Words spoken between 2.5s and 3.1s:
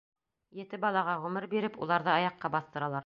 баҫтыралар.